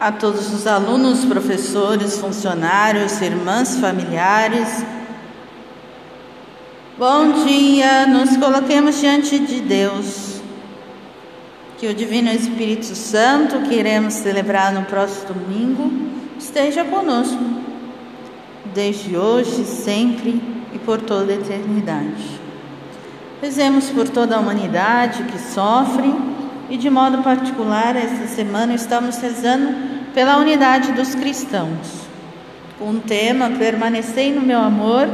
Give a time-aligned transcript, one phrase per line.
[0.00, 4.84] a todos os alunos, professores, funcionários, irmãs, familiares.
[6.96, 10.40] Bom dia, nos coloquemos diante de Deus.
[11.78, 15.90] Que o Divino Espírito Santo, que iremos celebrar no próximo domingo,
[16.38, 17.38] esteja conosco,
[18.72, 20.40] desde hoje, sempre
[20.72, 22.40] e por toda a eternidade.
[23.42, 26.12] Rezemos por toda a humanidade que sofre
[26.68, 29.87] e, de modo particular, esta semana estamos rezando
[30.18, 32.08] pela unidade dos cristãos.
[32.76, 35.08] Com o tema Permanecei no meu amor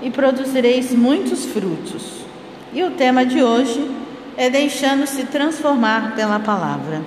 [0.00, 2.20] e produzireis muitos frutos.
[2.72, 3.90] E o tema de hoje
[4.36, 7.02] é Deixando-se transformar pela palavra.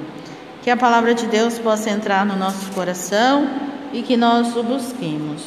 [0.62, 3.48] Que a palavra de Deus possa entrar no nosso coração
[3.94, 5.42] e que nós o busquemos.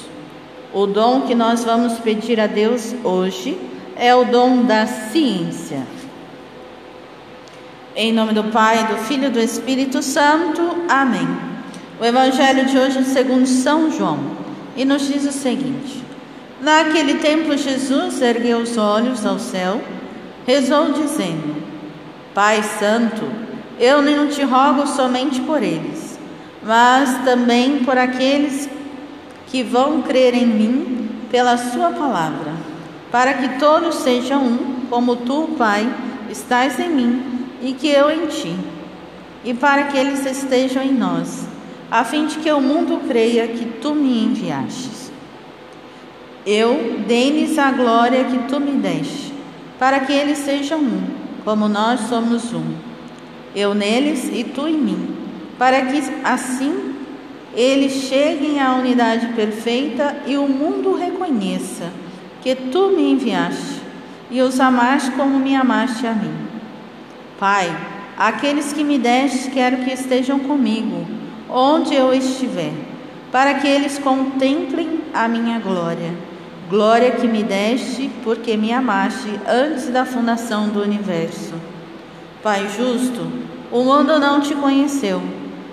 [0.72, 3.60] O dom que nós vamos pedir a Deus hoje
[3.96, 5.82] é o dom da ciência.
[7.94, 10.62] Em nome do Pai, do Filho e do Espírito Santo.
[10.88, 11.51] Amém.
[12.02, 14.18] O Evangelho de hoje é segundo São João
[14.76, 16.02] e nos diz o seguinte:
[16.60, 19.80] Naquele tempo, Jesus ergueu os olhos ao céu,
[20.44, 21.62] rezou, dizendo:
[22.34, 23.22] Pai Santo,
[23.78, 26.18] eu não te rogo somente por eles,
[26.60, 28.68] mas também por aqueles
[29.46, 32.52] que vão crer em mim pela Sua palavra,
[33.12, 35.88] para que todos sejam um, como tu, Pai,
[36.28, 38.56] estás em mim e que eu em ti,
[39.44, 41.51] e para que eles estejam em nós,
[41.92, 45.12] a fim de que o mundo creia que tu me enviastes.
[46.46, 49.34] Eu dei-lhes a glória que tu me deste,
[49.78, 51.02] para que eles sejam um,
[51.44, 52.64] como nós somos um.
[53.54, 55.14] Eu neles e tu em mim,
[55.58, 56.94] para que assim
[57.54, 61.92] eles cheguem à unidade perfeita e o mundo reconheça
[62.40, 63.82] que tu me enviaste
[64.30, 66.34] e os amaste como me amaste a mim.
[67.38, 67.70] Pai,
[68.16, 71.06] aqueles que me deste, quero que estejam comigo,
[71.48, 72.72] onde eu estiver,
[73.30, 76.12] para que eles contemplem a minha glória.
[76.68, 81.54] Glória que me deste, porque me amaste antes da fundação do universo.
[82.42, 83.26] Pai justo,
[83.70, 85.22] o mundo não te conheceu,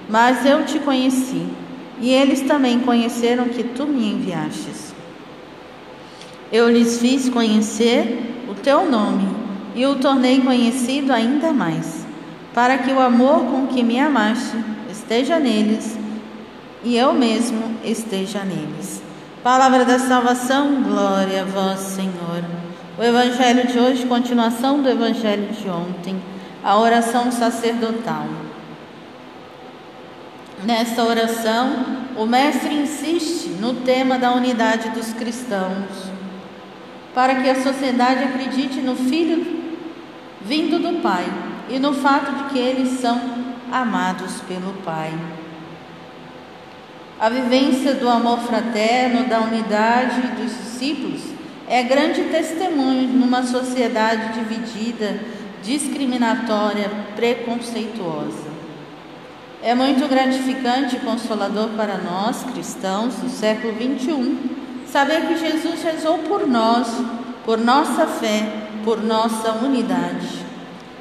[0.10, 1.48] mas eu te conheci,
[2.02, 4.94] e eles também conheceram que tu me enviastes.
[6.52, 9.28] Eu lhes fiz conhecer o teu nome
[9.76, 12.06] e o tornei conhecido ainda mais,
[12.54, 14.58] para que o amor com que me amaste
[14.90, 15.98] esteja neles
[16.84, 19.02] e eu mesmo esteja neles.
[19.44, 22.44] Palavra da salvação, glória a vós, Senhor.
[22.98, 26.22] O evangelho de hoje, continuação do evangelho de ontem,
[26.64, 28.28] a oração sacerdotal.
[30.64, 31.86] Nesta oração,
[32.18, 36.12] o mestre insiste no tema da unidade dos cristãos,
[37.14, 39.60] para que a sociedade acredite no Filho
[40.42, 41.26] vindo do Pai
[41.70, 43.39] e no fato de que eles são
[43.72, 45.14] amados pelo Pai.
[47.20, 51.22] A vivência do amor fraterno, da unidade dos discípulos
[51.68, 55.20] é grande testemunho numa sociedade dividida,
[55.62, 58.50] discriminatória, preconceituosa.
[59.62, 64.40] É muito gratificante e consolador para nós, cristãos do século 21,
[64.88, 66.88] saber que Jesus rezou por nós,
[67.46, 68.48] por nossa fé,
[68.86, 70.49] por nossa unidade.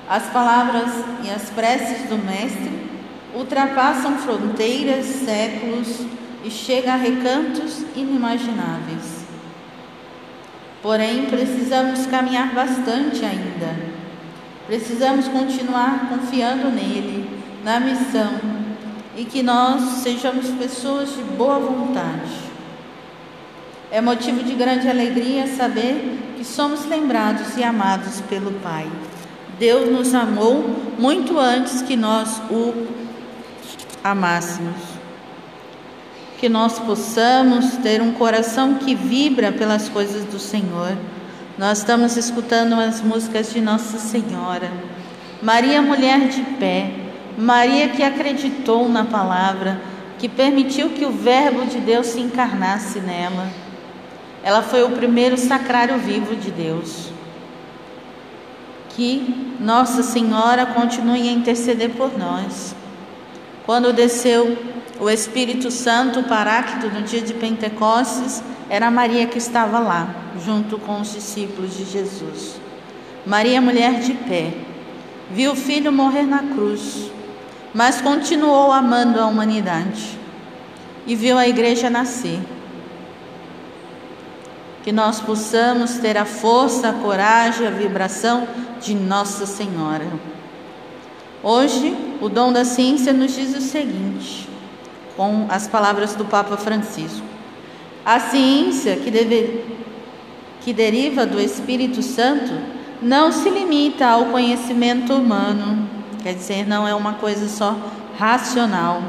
[0.08, 0.90] As palavras
[1.24, 2.88] e as preces do Mestre
[3.34, 6.06] ultrapassam fronteiras, séculos
[6.44, 9.26] e chegam a recantos inimagináveis.
[10.82, 13.76] Porém, precisamos caminhar bastante ainda.
[14.66, 17.28] Precisamos continuar confiando nele,
[17.64, 18.40] na missão,
[19.16, 22.48] e que nós sejamos pessoas de boa vontade
[23.90, 28.86] é motivo de grande alegria saber que somos lembrados e amados pelo Pai.
[29.58, 30.64] Deus nos amou
[30.96, 32.86] muito antes que nós o
[34.04, 34.76] amássemos.
[36.38, 40.96] Que nós possamos ter um coração que vibra pelas coisas do Senhor.
[41.58, 44.70] Nós estamos escutando as músicas de Nossa Senhora.
[45.42, 46.92] Maria, mulher de pé.
[47.36, 49.80] Maria que acreditou na palavra,
[50.18, 53.48] que permitiu que o Verbo de Deus se encarnasse nela.
[54.44, 57.17] Ela foi o primeiro sacrário vivo de Deus.
[58.98, 62.74] Que Nossa Senhora continue a interceder por nós.
[63.64, 64.58] Quando desceu
[64.98, 70.12] o Espírito Santo, o Paráclito, no dia de Pentecostes, era Maria que estava lá,
[70.44, 72.60] junto com os discípulos de Jesus.
[73.24, 74.52] Maria, mulher de pé,
[75.30, 77.12] viu o filho morrer na cruz,
[77.72, 80.18] mas continuou amando a humanidade
[81.06, 82.40] e viu a igreja nascer
[84.88, 88.48] que nós possamos ter a força, a coragem, a vibração
[88.80, 90.06] de Nossa Senhora.
[91.42, 94.48] Hoje, o dom da ciência nos diz o seguinte:
[95.14, 97.20] com as palavras do Papa Francisco.
[98.02, 99.62] A ciência que, deve,
[100.62, 102.54] que deriva do Espírito Santo
[103.02, 105.86] não se limita ao conhecimento humano,
[106.22, 107.76] quer dizer, não é uma coisa só
[108.18, 109.02] racional.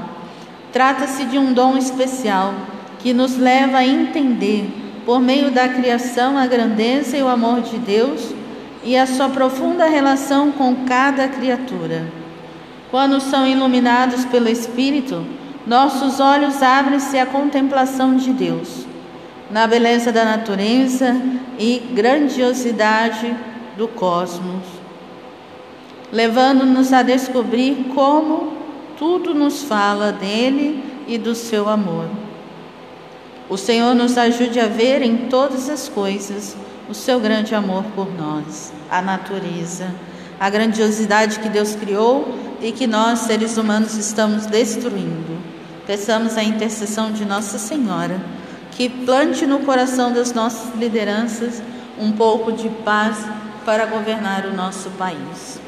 [0.74, 2.54] Trata-se de um dom especial
[3.00, 7.78] que nos leva a entender, por meio da criação, a grandeza e o amor de
[7.78, 8.34] Deus
[8.84, 12.06] e a sua profunda relação com cada criatura.
[12.90, 15.26] Quando são iluminados pelo Espírito,
[15.66, 18.86] nossos olhos abrem-se à contemplação de Deus,
[19.52, 21.16] na beleza da natureza
[21.60, 23.36] e grandiosidade
[23.78, 24.64] do cosmos,
[26.12, 28.54] levando-nos a descobrir como
[28.98, 32.19] tudo nos fala dele e do seu amor.
[33.50, 36.56] O Senhor nos ajude a ver em todas as coisas
[36.88, 39.92] o seu grande amor por nós, a natureza,
[40.40, 45.38] a grandiosidade que Deus criou e que nós, seres humanos, estamos destruindo.
[45.88, 48.22] Peçamos a intercessão de Nossa Senhora,
[48.72, 51.62] que plante no coração das nossas lideranças
[52.00, 53.18] um pouco de paz
[53.66, 55.60] para governar o nosso país.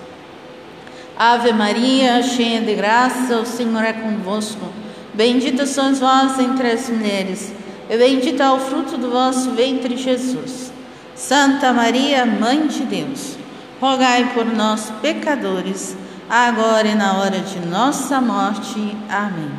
[1.18, 4.66] Ave Maria, cheia de graça, o Senhor é convosco.
[5.14, 7.52] Bendita sois vós entre as mulheres,
[7.92, 10.72] e bendito é o fruto do vosso ventre, Jesus.
[11.14, 13.36] Santa Maria, Mãe de Deus,
[13.82, 15.98] rogai por nós, pecadores,
[16.30, 18.96] agora e na hora de nossa morte.
[19.10, 19.52] Amém.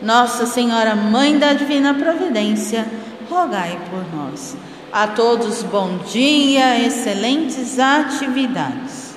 [0.00, 2.86] Nossa Senhora, Mãe da Divina Providência,
[3.28, 4.56] rogai por nós.
[4.92, 9.04] A todos, bom dia, excelentes atividades.